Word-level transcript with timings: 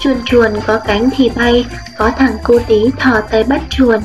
Chuồn 0.00 0.16
chuồn 0.24 0.52
có 0.66 0.78
cánh 0.86 1.08
thì 1.16 1.30
bay, 1.36 1.66
có 1.96 2.10
thằng 2.18 2.36
cô 2.42 2.58
tí 2.66 2.76
thò 2.98 3.20
tay 3.20 3.44
bắt 3.44 3.60
chuồn. 3.70 4.00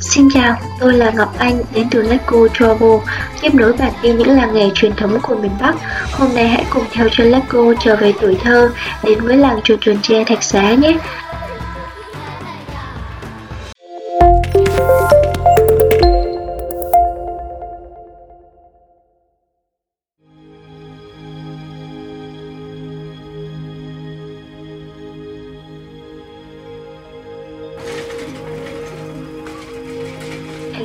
Xin 0.00 0.28
chào, 0.34 0.56
tôi 0.80 0.92
là 0.92 1.10
Ngọc 1.10 1.38
Anh 1.38 1.62
đến 1.74 1.86
từ 1.90 2.02
Leco 2.02 2.36
Travel, 2.54 2.98
tiếp 3.40 3.54
nối 3.54 3.72
bản 3.72 3.92
tin 4.02 4.18
những 4.18 4.36
làng 4.36 4.54
nghề 4.54 4.70
truyền 4.74 4.96
thống 4.96 5.18
của 5.22 5.34
miền 5.34 5.52
Bắc. 5.60 5.74
Hôm 6.12 6.34
nay 6.34 6.48
hãy 6.48 6.64
cùng 6.70 6.84
theo 6.92 7.08
chân 7.12 7.30
Leco 7.30 7.74
trở 7.80 7.96
về 7.96 8.12
tuổi 8.20 8.36
thơ, 8.44 8.70
đến 9.04 9.20
với 9.20 9.36
làng 9.36 9.60
chuồn 9.64 9.78
chuồn 9.78 10.02
tre 10.02 10.24
Thạch 10.24 10.42
Xá 10.42 10.72
nhé. 10.74 10.98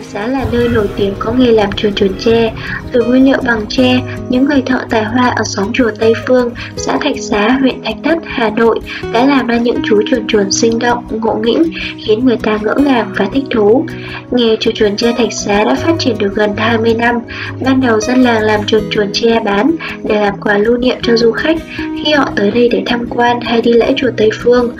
Giá 0.01 0.27
là 0.27 0.45
nơi 0.51 0.69
nổi 0.69 0.87
tiếng 0.95 1.13
có 1.19 1.33
nghề 1.33 1.51
làm 1.51 1.71
chuồn 1.71 1.93
chuồn 1.93 2.09
tre. 2.19 2.53
Từ 2.91 3.03
nguyên 3.03 3.25
liệu 3.25 3.41
bằng 3.45 3.65
tre, 3.69 4.01
những 4.33 4.45
người 4.45 4.61
thợ 4.65 4.79
tài 4.89 5.03
hoa 5.03 5.29
ở 5.29 5.43
xóm 5.43 5.73
chùa 5.73 5.91
Tây 5.99 6.13
Phương, 6.27 6.51
xã 6.77 6.97
Thạch 7.01 7.19
Xá, 7.19 7.49
huyện 7.49 7.83
Thạch 7.83 7.95
Thất, 8.03 8.17
Hà 8.25 8.49
Nội 8.49 8.79
đã 9.13 9.25
làm 9.25 9.47
ra 9.47 9.57
những 9.57 9.77
chú 9.83 10.01
chuồn 10.07 10.27
chuồn 10.27 10.51
sinh 10.51 10.79
động, 10.79 11.03
ngộ 11.09 11.35
nghĩnh, 11.43 11.63
khiến 12.05 12.25
người 12.25 12.37
ta 12.37 12.59
ngỡ 12.61 12.75
ngàng 12.77 13.13
và 13.15 13.27
thích 13.33 13.43
thú. 13.51 13.85
Nghề 14.31 14.55
chuồn 14.59 14.73
chuồn 14.73 14.95
tre 14.95 15.13
Thạch 15.17 15.33
Xá 15.33 15.63
đã 15.63 15.75
phát 15.75 15.93
triển 15.99 16.17
được 16.17 16.35
gần 16.35 16.51
20 16.57 16.93
năm. 16.93 17.19
Ban 17.65 17.81
đầu 17.81 17.99
dân 17.99 18.23
làng 18.23 18.41
làm 18.41 18.63
chuồn 18.63 18.81
chuồn 18.91 19.09
tre 19.13 19.39
bán 19.39 19.71
để 20.03 20.21
làm 20.21 20.41
quà 20.41 20.57
lưu 20.57 20.77
niệm 20.77 20.97
cho 21.01 21.17
du 21.17 21.31
khách 21.31 21.57
khi 21.77 22.11
họ 22.11 22.29
tới 22.35 22.51
đây 22.51 22.69
để 22.69 22.83
tham 22.85 23.05
quan 23.09 23.41
hay 23.41 23.61
đi 23.61 23.73
lễ 23.73 23.93
chùa 23.97 24.11
Tây 24.17 24.29
Phương. 24.39 24.71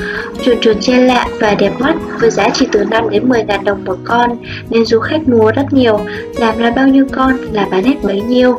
Chuồn 0.46 0.60
chuồn 0.62 0.80
tre 0.82 0.98
lạ 0.98 1.28
và 1.40 1.56
đẹp 1.56 1.74
mắt 1.80 1.96
với 2.20 2.30
giá 2.30 2.50
chỉ 2.54 2.68
từ 2.72 2.86
5 2.86 3.10
đến 3.10 3.30
10 3.30 3.44
ngàn 3.44 3.64
đồng 3.64 3.86
một 3.86 3.98
con 4.04 4.30
nên 4.70 4.86
du 4.86 5.00
khách 5.00 5.28
mua 5.28 5.52
rất 5.52 5.66
nhiều, 5.72 6.00
làm 6.40 6.58
ra 6.58 6.72
bao 6.72 6.88
nhiêu 6.88 7.06
con 7.12 7.38
là 7.52 7.68
bán 7.72 7.84
hết 7.84 7.96
bấy 8.04 8.22
nhiêu. 8.22 8.58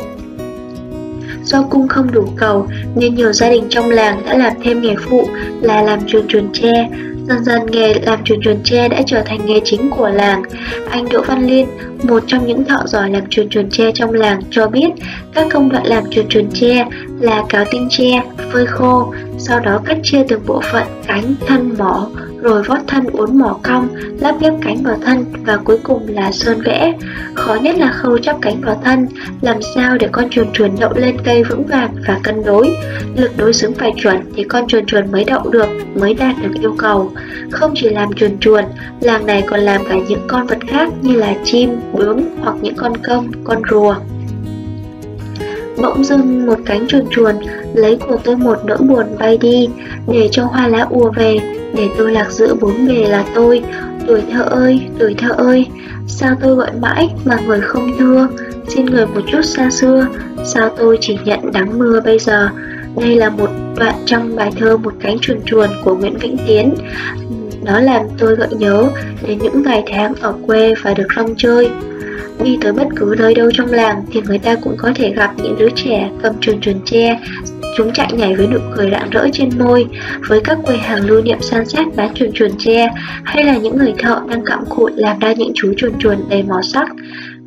Do 1.45 1.62
cung 1.70 1.89
không 1.89 2.12
đủ 2.12 2.25
cầu 2.37 2.67
nên 2.97 3.14
nhiều 3.14 3.33
gia 3.33 3.50
đình 3.50 3.64
trong 3.69 3.91
làng 3.91 4.23
đã 4.27 4.39
làm 4.39 4.53
thêm 4.64 4.83
nghề 4.83 4.95
phụ 4.97 5.28
là 5.61 5.83
làm 5.83 6.06
chuồn 6.06 6.28
chuồn 6.28 6.48
tre. 6.53 6.89
Dần 7.28 7.45
dần 7.45 7.67
nghề 7.67 7.95
làm 7.95 8.25
chuồn 8.25 8.41
chuồn 8.42 8.56
tre 8.64 8.89
đã 8.89 9.03
trở 9.06 9.23
thành 9.27 9.47
nghề 9.47 9.61
chính 9.65 9.91
của 9.91 10.09
làng. 10.09 10.42
Anh 10.91 11.09
Đỗ 11.09 11.22
Văn 11.22 11.47
Liên, 11.47 11.67
một 12.03 12.22
trong 12.27 12.47
những 12.47 12.65
thợ 12.65 12.83
giỏi 12.87 13.11
làm 13.11 13.22
chuồn 13.31 13.48
chuồn 13.48 13.70
tre 13.70 13.91
trong 13.95 14.12
làng 14.12 14.41
cho 14.50 14.69
biết 14.69 14.89
các 15.34 15.47
công 15.50 15.69
đoạn 15.69 15.87
làm 15.87 16.05
chuồn 16.11 16.28
chuồn 16.28 16.50
tre 16.55 16.87
là 17.20 17.44
cào 17.48 17.64
tinh 17.70 17.88
tre, 17.90 18.22
phơi 18.52 18.66
khô, 18.66 19.14
sau 19.38 19.60
đó 19.60 19.80
cắt 19.84 19.98
chia 20.02 20.24
từng 20.28 20.46
bộ 20.46 20.60
phận 20.72 20.86
cánh, 21.06 21.34
thân, 21.46 21.74
mỏ, 21.78 22.08
rồi 22.42 22.62
vót 22.62 22.78
thân 22.86 23.06
uốn 23.06 23.38
mỏ 23.38 23.58
cong, 23.62 23.88
lắp 24.20 24.34
ghép 24.40 24.52
cánh 24.62 24.82
vào 24.82 24.96
thân 25.04 25.24
và 25.46 25.56
cuối 25.56 25.78
cùng 25.82 26.08
là 26.08 26.32
sơn 26.32 26.60
vẽ. 26.64 26.94
Khó 27.34 27.54
nhất 27.54 27.76
là 27.78 27.92
khâu 27.92 28.18
chắp 28.18 28.36
cánh 28.42 28.60
vào 28.60 28.80
thân, 28.84 29.06
làm 29.40 29.56
sao 29.74 29.98
để 29.98 30.08
con 30.12 30.30
chuồn 30.30 30.52
chuồn 30.52 30.70
đậu 30.80 30.92
lên 30.94 31.16
cây 31.24 31.44
vững 31.44 31.66
vàng 31.66 31.94
và 32.08 32.20
cân 32.22 32.44
đối. 32.44 32.76
Lực 33.16 33.30
đối 33.36 33.52
xứng 33.52 33.74
phải 33.74 33.92
chuẩn 33.96 34.16
thì 34.36 34.44
con 34.44 34.66
chuồn 34.66 34.86
chuồn 34.86 35.12
mới 35.12 35.24
đậu 35.24 35.48
được, 35.50 35.68
mới 35.94 36.14
đạt 36.14 36.36
được 36.42 36.60
yêu 36.60 36.74
cầu. 36.78 37.12
Không 37.50 37.72
chỉ 37.74 37.88
làm 37.88 38.12
chuồn 38.12 38.38
chuồn, 38.40 38.64
làng 39.00 39.26
này 39.26 39.42
còn 39.46 39.60
làm 39.60 39.80
cả 39.88 39.96
những 40.08 40.26
con 40.28 40.46
vật 40.46 40.58
khác 40.68 40.88
như 41.02 41.16
là 41.16 41.34
chim, 41.44 41.70
bướm 41.92 42.20
hoặc 42.40 42.56
những 42.62 42.76
con 42.76 42.92
công, 42.96 43.30
con 43.44 43.62
rùa. 43.70 43.94
Bỗng 45.83 46.05
dưng 46.05 46.47
một 46.47 46.58
cánh 46.67 46.86
chuồn 46.86 47.05
chuồn 47.11 47.34
lấy 47.75 47.98
của 48.08 48.17
tôi 48.25 48.36
một 48.36 48.58
nỗi 48.64 48.78
buồn 48.78 49.06
bay 49.19 49.39
đi 49.39 49.69
để 50.08 50.28
cho 50.33 50.44
hoa 50.44 50.69
lá 50.69 50.86
ùa 50.91 51.11
về 51.11 51.39
để 51.75 51.89
tôi 51.98 52.12
lạc 52.12 52.31
giữa 52.31 52.55
bốn 52.61 52.89
bề 52.89 53.06
là 53.08 53.25
tôi. 53.34 53.62
Tuổi 54.06 54.22
thơ 54.33 54.42
ơi, 54.42 54.81
tuổi 54.98 55.14
thơ 55.19 55.28
ơi 55.39 55.66
Sao 56.06 56.36
tôi 56.41 56.55
gọi 56.55 56.70
mãi 56.81 57.08
mà 57.25 57.39
người 57.47 57.61
không 57.61 57.92
thưa? 57.98 58.28
Xin 58.69 58.86
người 58.86 59.06
một 59.06 59.21
chút 59.32 59.43
xa 59.44 59.71
xưa 59.71 60.06
Sao 60.44 60.69
tôi 60.69 60.98
chỉ 61.00 61.19
nhận 61.25 61.53
đắng 61.53 61.78
mưa 61.78 62.00
bây 62.00 62.19
giờ? 62.19 62.48
Đây 62.97 63.16
là 63.16 63.31
một 63.31 63.50
đoạn 63.77 63.94
trong 64.06 64.37
bài 64.37 64.53
thơ 64.59 64.77
Một 64.77 64.93
cánh 65.00 65.19
chuồn 65.19 65.41
chuồn 65.44 65.71
của 65.84 65.94
Nguyễn 65.94 66.19
Vĩnh 66.19 66.37
Tiến. 66.47 66.75
Nó 67.65 67.81
làm 67.81 68.03
tôi 68.19 68.37
gợi 68.37 68.48
nhớ 68.59 68.88
đến 69.27 69.38
những 69.38 69.62
ngày 69.62 69.84
tháng 69.87 70.15
ở 70.21 70.34
quê 70.47 70.75
và 70.82 70.94
được 70.94 71.06
rong 71.16 71.34
chơi. 71.37 71.71
Đi 72.43 72.59
tới 72.61 72.72
bất 72.72 72.89
cứ 72.97 73.15
nơi 73.19 73.34
đâu 73.34 73.50
trong 73.55 73.72
làng 73.72 74.05
thì 74.12 74.21
người 74.27 74.39
ta 74.39 74.55
cũng 74.55 74.77
có 74.77 74.93
thể 74.95 75.12
gặp 75.17 75.34
những 75.37 75.56
đứa 75.59 75.69
trẻ 75.75 76.11
cầm 76.22 76.33
chuồn 76.41 76.61
chuồn 76.61 76.81
tre 76.84 77.19
Chúng 77.77 77.93
chạy 77.93 78.12
nhảy 78.12 78.34
với 78.34 78.47
nụ 78.47 78.59
cười 78.77 78.91
rạng 78.91 79.11
rỡ 79.11 79.28
trên 79.33 79.50
môi, 79.59 79.87
với 80.28 80.41
các 80.45 80.59
quầy 80.65 80.78
hàng 80.78 81.06
lưu 81.06 81.22
niệm 81.22 81.39
san 81.41 81.67
sát 81.67 81.87
bán 81.97 82.15
chuồn 82.15 82.33
chuồn 82.33 82.50
tre, 82.59 82.89
hay 83.25 83.45
là 83.45 83.56
những 83.56 83.77
người 83.77 83.95
thợ 83.99 84.21
đang 84.28 84.45
cặm 84.45 84.65
cụi 84.69 84.93
làm 84.97 85.19
ra 85.19 85.33
những 85.33 85.53
chú 85.55 85.75
chuồn 85.77 85.99
chuồn 85.99 86.17
đầy 86.31 86.43
màu 86.43 86.62
sắc. 86.62 86.89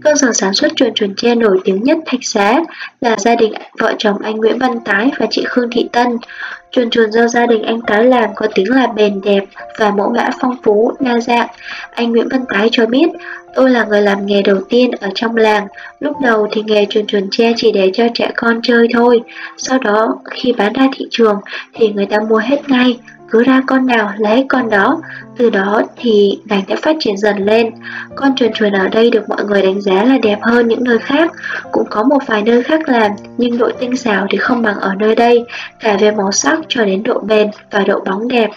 Cơ 0.02 0.16
sở 0.16 0.34
sản 0.34 0.54
xuất 0.54 0.72
chuồn 0.76 0.94
chuồn 0.94 1.14
tre 1.18 1.36
nổi 1.36 1.60
tiếng 1.64 1.84
nhất 1.84 1.98
Thạch 2.06 2.20
Xá 2.24 2.60
là 3.02 3.16
gia 3.20 3.36
đình 3.36 3.54
vợ 3.80 3.94
chồng 3.98 4.18
anh 4.24 4.36
Nguyễn 4.36 4.60
Văn 4.60 4.80
Tái 4.86 5.12
và 5.20 5.28
chị 5.30 5.44
Khương 5.48 5.70
Thị 5.72 5.90
Tân. 5.92 6.08
Chuồn 6.72 6.90
chuồn 6.90 7.12
do 7.12 7.28
gia 7.28 7.46
đình 7.46 7.64
anh 7.64 7.82
Tái 7.82 8.04
làm 8.04 8.30
có 8.36 8.48
tính 8.56 8.72
là 8.72 8.88
bền 8.88 9.22
đẹp 9.22 9.44
và 9.80 9.92
mẫu 9.92 10.10
mã 10.10 10.30
phong 10.42 10.56
phú, 10.64 10.92
đa 11.00 11.20
dạng. 11.20 11.48
Anh 11.92 12.12
Nguyễn 12.12 12.28
Văn 12.32 12.46
Tái 12.50 12.70
cho 12.72 12.86
biết, 12.86 13.08
tôi 13.56 13.70
là 13.70 13.84
người 13.84 14.02
làm 14.02 14.26
nghề 14.26 14.42
đầu 14.42 14.58
tiên 14.70 14.92
ở 14.92 15.10
trong 15.16 15.36
làng. 15.36 15.68
Lúc 16.00 16.16
đầu 16.24 16.48
thì 16.52 16.64
nghề 16.66 16.86
chuồn 16.86 17.06
chuồn 17.06 17.28
tre 17.32 17.54
chỉ 17.58 17.72
để 17.72 17.92
cho 17.94 18.08
trẻ 18.14 18.32
con 18.36 18.60
chơi 18.64 18.88
thôi. 18.94 19.22
Sau 19.58 19.80
đó, 19.80 20.20
khi 20.32 20.52
bán 20.52 20.74
ra 20.74 20.88
thị 20.96 21.06
trường 21.12 21.36
thì 21.74 21.90
người 21.90 22.06
ta 22.06 22.18
mua 22.30 22.38
hết 22.38 22.70
ngay 22.70 23.00
cứ 23.30 23.44
ra 23.44 23.62
con 23.68 23.86
nào, 23.86 24.12
lấy 24.18 24.46
con 24.50 24.70
đó. 24.70 25.02
Từ 25.38 25.50
đó 25.50 25.82
thì 25.98 26.40
ngành 26.46 26.64
đã 26.68 26.76
phát 26.82 26.96
triển 27.00 27.18
dần 27.18 27.38
lên. 27.38 27.72
Con 28.16 28.36
chuồn 28.36 28.54
chuồn 28.54 28.72
ở 28.72 28.88
đây 28.88 29.10
được 29.10 29.30
mọi 29.30 29.46
người 29.46 29.62
đánh 29.62 29.82
giá 29.82 30.04
là 30.04 30.18
đẹp 30.18 30.40
hơn 30.42 30.68
những 30.68 30.84
nơi 30.84 31.00
khác. 31.00 31.32
Cũng 31.72 31.88
có 31.90 32.04
một 32.04 32.20
vài 32.26 32.42
nơi 32.42 32.64
khác 32.64 32.90
làm, 32.90 33.12
nhưng 33.38 33.58
độ 33.58 33.70
tinh 33.80 33.98
xảo 33.98 34.28
thì 34.30 34.38
không 34.38 34.62
bằng 34.62 34.80
ở 34.80 34.96
nơi 34.96 35.16
đây, 35.16 35.46
cả 35.80 35.98
về 36.00 36.12
màu 36.12 36.32
sắc 36.32 36.60
cho 36.68 36.86
đến 36.86 37.04
độ 37.04 37.20
bền 37.20 37.48
và 37.72 37.80
độ 37.80 38.00
bóng 38.06 38.28
đẹp. 38.28 38.50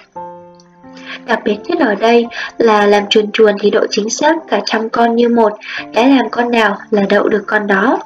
Đặc 1.26 1.40
biệt 1.44 1.56
nhất 1.64 1.78
ở 1.78 1.94
đây 1.94 2.26
là 2.58 2.86
làm 2.86 3.02
chuồn 3.10 3.32
chuồn 3.32 3.54
thì 3.60 3.70
độ 3.70 3.86
chính 3.90 4.10
xác 4.10 4.36
cả 4.48 4.60
trăm 4.66 4.88
con 4.88 5.16
như 5.16 5.28
một, 5.28 5.52
đã 5.94 6.06
làm 6.06 6.30
con 6.30 6.50
nào 6.50 6.78
là 6.90 7.02
đậu 7.08 7.28
được 7.28 7.44
con 7.46 7.66
đó. 7.66 7.98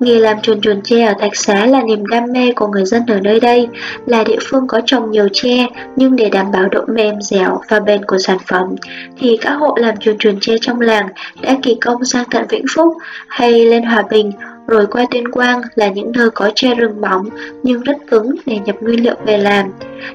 Nghề 0.00 0.18
làm 0.18 0.40
chuồn 0.40 0.60
chuồn 0.60 0.80
tre 0.82 1.04
ở 1.04 1.14
Thạch 1.20 1.36
Xá 1.36 1.66
là 1.66 1.82
niềm 1.82 2.06
đam 2.06 2.24
mê 2.32 2.52
của 2.52 2.66
người 2.66 2.84
dân 2.84 3.02
ở 3.08 3.20
nơi 3.20 3.40
đây, 3.40 3.68
là 4.06 4.24
địa 4.24 4.38
phương 4.42 4.66
có 4.66 4.80
trồng 4.86 5.10
nhiều 5.10 5.28
tre, 5.32 5.66
nhưng 5.96 6.16
để 6.16 6.30
đảm 6.30 6.52
bảo 6.52 6.68
độ 6.68 6.80
mềm, 6.86 7.20
dẻo 7.20 7.60
và 7.68 7.80
bền 7.80 8.04
của 8.04 8.18
sản 8.18 8.38
phẩm, 8.46 8.74
thì 9.18 9.38
các 9.40 9.50
hộ 9.50 9.76
làm 9.76 9.96
chuồn 9.96 10.18
chuồn 10.18 10.40
tre 10.40 10.54
trong 10.60 10.80
làng 10.80 11.08
đã 11.42 11.56
kỳ 11.62 11.74
công 11.74 12.04
sang 12.04 12.24
tận 12.30 12.44
Vĩnh 12.48 12.64
Phúc 12.74 12.94
hay 13.28 13.64
lên 13.64 13.82
Hòa 13.82 14.02
Bình 14.10 14.32
rồi 14.66 14.86
qua 14.86 15.06
Tuyên 15.10 15.28
Quang 15.28 15.62
là 15.74 15.88
những 15.88 16.12
nơi 16.12 16.30
có 16.30 16.50
tre 16.54 16.74
rừng 16.74 17.00
mỏng 17.00 17.28
nhưng 17.62 17.82
rất 17.82 17.96
cứng 18.10 18.36
để 18.46 18.58
nhập 18.58 18.76
nguyên 18.80 19.02
liệu 19.02 19.14
về 19.26 19.38
làm. 19.38 19.66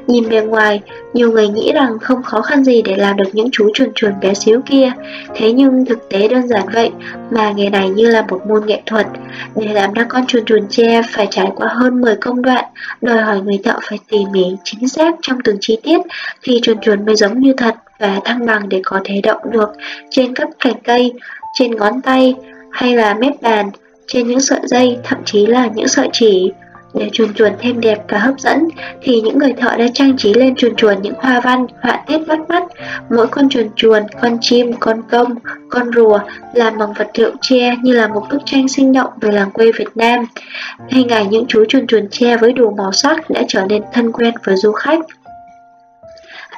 Nhìn 0.08 0.30
bề 0.30 0.42
ngoài, 0.42 0.82
nhiều 1.14 1.32
người 1.32 1.48
nghĩ 1.48 1.72
rằng 1.72 2.00
không 2.00 2.24
khó 2.24 2.42
khăn 2.42 2.64
gì 2.64 2.82
để 2.82 2.96
làm 2.96 3.18
được 3.18 3.30
những 3.34 3.50
chú 3.52 3.70
chuồn 3.74 3.90
chuồn 3.96 4.20
bé 4.22 4.34
xíu 4.34 4.62
kia. 4.66 4.92
Thế 5.36 5.52
nhưng 5.52 5.86
thực 5.86 6.10
tế 6.10 6.28
đơn 6.28 6.48
giản 6.48 6.64
vậy, 6.74 6.92
mà 7.32 7.52
nghề 7.52 7.70
này 7.70 7.90
như 7.90 8.10
là 8.10 8.26
một 8.30 8.48
môn 8.48 8.66
nghệ 8.66 8.82
thuật. 8.86 9.08
Để 9.56 9.74
làm 9.74 9.94
ra 9.94 10.04
con 10.04 10.26
chuồn 10.26 10.46
chuồn 10.46 10.68
tre 10.70 11.02
phải 11.10 11.28
trải 11.32 11.52
qua 11.56 11.68
hơn 11.68 12.02
10 12.02 12.16
công 12.16 12.42
đoạn, 12.42 12.66
đòi 13.02 13.18
hỏi 13.18 13.42
người 13.42 13.60
thợ 13.64 13.80
phải 13.90 14.00
tỉ 14.10 14.18
mỉ, 14.32 14.46
chính 14.64 14.90
xác 14.90 15.16
trong 15.22 15.38
từng 15.44 15.58
chi 15.62 15.78
tiết 15.84 16.02
thì 16.44 16.60
chuồn 16.64 16.78
chuồn 16.82 17.06
mới 17.06 17.16
giống 17.16 17.40
như 17.40 17.54
thật 17.58 17.76
và 18.00 18.20
thăng 18.26 18.46
bằng 18.46 18.70
để 18.70 18.82
có 18.84 19.02
thể 19.04 19.22
động 19.24 19.42
được 19.52 19.70
trên 20.10 20.34
các 20.34 20.50
cành 20.60 20.80
cây, 20.84 21.14
trên 21.54 21.76
ngón 21.76 22.02
tay 22.02 22.36
hay 22.72 22.96
là 22.96 23.14
mép 23.14 23.42
bàn 23.42 23.70
trên 24.10 24.28
những 24.28 24.40
sợi 24.40 24.60
dây, 24.64 24.98
thậm 25.04 25.20
chí 25.26 25.46
là 25.46 25.68
những 25.68 25.88
sợi 25.88 26.10
chỉ. 26.14 26.52
Để 26.94 27.10
chuồn 27.14 27.34
chuồn 27.34 27.52
thêm 27.60 27.82
đẹp 27.82 27.98
và 28.08 28.18
hấp 28.18 28.40
dẫn 28.40 28.68
thì 29.02 29.22
những 29.22 29.38
người 29.38 29.54
thợ 29.54 29.78
đã 29.78 29.86
trang 29.94 30.18
trí 30.18 30.34
lên 30.34 30.56
chuồn 30.56 30.76
chuồn 30.76 31.02
những 31.02 31.14
hoa 31.18 31.40
văn, 31.40 31.66
họa 31.82 32.04
tiết 32.08 32.18
bắt 32.28 32.40
mắt. 32.50 32.64
Mỗi 33.10 33.28
con 33.28 33.50
chuồn 33.50 33.70
chuồn, 33.76 34.04
con 34.22 34.38
chim, 34.42 34.74
con 34.80 35.02
công, 35.12 35.36
con 35.70 35.92
rùa 35.96 36.20
làm 36.54 36.78
bằng 36.78 36.94
vật 36.94 37.08
liệu 37.14 37.32
tre 37.42 37.76
như 37.84 37.94
là 37.94 38.08
một 38.08 38.24
bức 38.32 38.42
tranh 38.46 38.68
sinh 38.68 38.94
động 38.94 39.10
về 39.22 39.32
làng 39.32 39.52
quê 39.52 39.72
Việt 39.72 39.90
Nam. 39.96 40.26
Hình 40.88 41.08
ảnh 41.10 41.30
những 41.30 41.46
chú 41.48 41.66
chuồn 41.70 41.88
chuồn 41.88 42.08
tre 42.12 42.38
với 42.38 42.54
đủ 42.54 42.72
màu 42.78 42.92
sắc 42.92 43.30
đã 43.30 43.44
trở 43.48 43.66
nên 43.70 43.84
thân 43.94 44.12
quen 44.12 44.34
với 44.46 44.56
du 44.56 44.72
khách. 44.72 45.00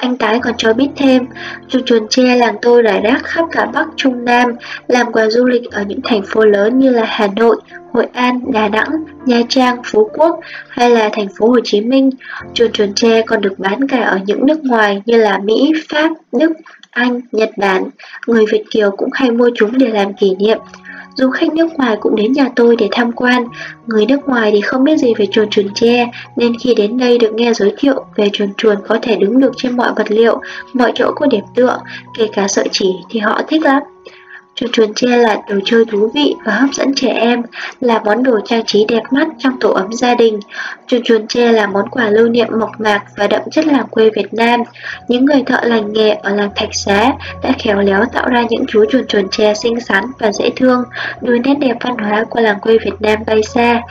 Anh 0.02 0.18
Tái 0.18 0.40
còn 0.44 0.54
cho 0.58 0.74
biết 0.74 0.88
thêm, 0.96 1.26
chuồn 1.68 1.84
chuồn 1.86 2.08
tre 2.10 2.36
làng 2.36 2.56
tôi 2.62 2.82
rải 2.82 3.02
rác 3.02 3.24
khắp 3.24 3.46
cả 3.52 3.66
Bắc 3.66 3.88
Trung 3.96 4.26
Nam, 4.26 4.52
làm 4.88 5.12
quà 5.12 5.30
du 5.30 5.46
lịch 5.46 5.72
ở 5.72 5.84
những 5.88 6.00
thành 6.04 6.22
phố 6.28 6.46
lớn 6.46 6.80
như 6.80 6.90
là 6.90 7.06
Hà 7.08 7.28
Nội, 7.36 7.56
Hội 7.94 8.08
An, 8.14 8.52
Đà 8.52 8.70
Nẵng, 8.70 8.90
Nha 9.26 9.42
Trang, 9.50 9.78
Phú 9.86 10.10
Quốc 10.14 10.40
hay 10.70 10.90
là 10.90 11.10
thành 11.14 11.28
phố 11.38 11.48
Hồ 11.48 11.60
Chí 11.64 11.82
Minh. 11.82 12.10
Chuồn 12.54 12.72
chuồn 12.72 12.94
tre 12.94 13.22
còn 13.22 13.42
được 13.42 13.60
bán 13.60 13.88
cả 13.88 14.04
ở 14.04 14.20
những 14.26 14.46
nước 14.46 14.64
ngoài 14.64 15.02
như 15.06 15.18
là 15.18 15.38
Mỹ, 15.38 15.74
Pháp, 15.90 16.10
Đức, 16.32 16.52
Anh, 16.92 17.22
Nhật 17.32 17.50
Bản. 17.58 17.84
Người 18.28 18.46
Việt 18.52 18.64
Kiều 18.72 18.92
cũng 18.92 19.10
hay 19.14 19.32
mua 19.32 19.50
chúng 19.56 19.78
để 19.78 19.88
làm 19.88 20.14
kỷ 20.14 20.36
niệm. 20.36 20.58
Du 21.16 21.30
khách 21.30 21.54
nước 21.54 21.68
ngoài 21.78 21.98
cũng 22.02 22.16
đến 22.16 22.34
nhà 22.34 22.50
tôi 22.56 22.76
để 22.76 22.88
tham 22.92 23.12
quan. 23.12 23.44
Người 23.88 24.06
nước 24.06 24.20
ngoài 24.26 24.52
thì 24.52 24.62
không 24.62 24.84
biết 24.84 24.98
gì 24.98 25.14
về 25.18 25.26
chuồn 25.26 25.50
chuồn 25.50 25.74
tre, 25.74 26.12
nên 26.36 26.58
khi 26.60 26.74
đến 26.74 26.98
đây 26.98 27.18
được 27.18 27.34
nghe 27.34 27.54
giới 27.54 27.74
thiệu 27.78 28.06
về 28.16 28.30
chuồn 28.34 28.54
chuồn 28.58 28.78
có 28.88 29.00
thể 29.02 29.16
đứng 29.16 29.40
được 29.40 29.52
trên 29.58 29.78
mọi 29.78 29.94
vật 29.96 30.12
liệu, 30.12 30.42
mọi 30.74 30.92
chỗ 30.96 31.12
có 31.16 31.26
điểm 31.26 31.44
tựa, 31.56 31.80
kể 32.18 32.28
cả 32.34 32.48
sợi 32.48 32.68
chỉ 32.72 32.96
thì 33.10 33.20
họ 33.20 33.42
thích 33.48 33.62
lắm. 33.62 33.84
Chuồn 34.56 34.72
chuồn 34.72 34.94
tre 34.96 35.08
là 35.08 35.38
đồ 35.50 35.56
chơi 35.66 35.86
thú 35.86 36.12
vị 36.14 36.36
và 36.46 36.54
hấp 36.54 36.70
dẫn 36.74 36.94
trẻ 36.96 37.08
em, 37.08 37.42
là 37.82 38.02
món 38.06 38.24
đồ 38.24 38.40
trang 38.46 38.66
trí 38.66 38.86
đẹp 38.88 39.04
mắt 39.12 39.28
trong 39.38 39.60
tổ 39.60 39.72
ấm 39.72 39.94
gia 39.94 40.16
đình. 40.16 40.40
Chuồn 40.88 41.02
chuồn 41.04 41.28
tre 41.28 41.52
là 41.52 41.68
món 41.68 41.90
quà 41.90 42.10
lưu 42.10 42.30
niệm 42.30 42.48
mộc 42.60 42.70
mạc 42.80 43.04
và 43.18 43.28
đậm 43.28 43.42
chất 43.52 43.68
làng 43.68 43.88
quê 43.88 44.10
Việt 44.16 44.34
Nam. 44.34 44.64
Những 45.08 45.26
người 45.26 45.44
thợ 45.46 45.60
lành 45.64 45.94
nghề 45.94 46.10
ở 46.10 46.36
làng 46.36 46.50
Thạch 46.56 46.70
Xá 46.76 47.12
đã 47.44 47.52
khéo 47.60 47.82
léo 47.82 48.06
tạo 48.14 48.30
ra 48.30 48.44
những 48.50 48.66
chú 48.68 48.86
chuồn 48.92 49.08
chuồn 49.08 49.30
tre 49.32 49.54
xinh 49.54 49.80
xắn 49.80 50.04
và 50.20 50.32
dễ 50.32 50.50
thương, 50.56 50.84
đưa 51.22 51.38
nét 51.38 51.56
đẹp 51.56 51.78
văn 51.82 51.98
hóa 51.98 52.24
của 52.30 52.40
làng 52.42 52.60
quê 52.60 52.78
Việt 52.78 52.96
Nam 53.00 53.20
bay 53.28 53.44
xa. 53.44 53.82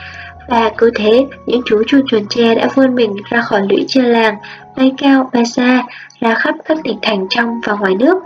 Và 0.47 0.71
cứ 0.77 0.91
thế, 0.95 1.25
những 1.45 1.61
chú 1.65 1.83
chuồn 1.87 2.01
chuồn 2.07 2.27
tre 2.29 2.55
đã 2.55 2.67
vươn 2.75 2.95
mình 2.95 3.15
ra 3.29 3.41
khỏi 3.41 3.61
lũy 3.69 3.85
chia 3.87 4.01
làng, 4.01 4.35
bay 4.77 4.91
cao, 4.97 5.29
bay 5.33 5.45
xa, 5.45 5.83
ra 6.19 6.35
khắp 6.35 6.55
các 6.65 6.77
tỉnh 6.83 6.99
thành 7.01 7.27
trong 7.29 7.61
và 7.65 7.73
ngoài 7.73 7.95
nước. 7.95 8.17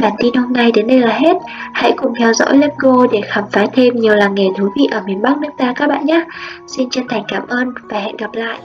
Bản 0.00 0.12
tin 0.18 0.34
hôm 0.34 0.52
nay 0.52 0.72
đến 0.72 0.86
đây 0.86 0.98
là 0.98 1.12
hết. 1.12 1.36
Hãy 1.72 1.92
cùng 1.96 2.12
theo 2.18 2.32
dõi 2.32 2.58
Let's 2.58 2.70
Go 2.78 3.06
để 3.12 3.20
khám 3.24 3.44
phá 3.52 3.66
thêm 3.72 3.96
nhiều 3.96 4.14
làng 4.14 4.34
nghề 4.34 4.48
thú 4.58 4.68
vị 4.76 4.88
ở 4.90 5.00
miền 5.06 5.22
Bắc 5.22 5.38
nước 5.38 5.50
ta 5.58 5.72
các 5.76 5.86
bạn 5.86 6.06
nhé. 6.06 6.24
Xin 6.66 6.90
chân 6.90 7.04
thành 7.08 7.22
cảm 7.28 7.46
ơn 7.48 7.74
và 7.88 7.98
hẹn 7.98 8.16
gặp 8.16 8.30
lại. 8.34 8.58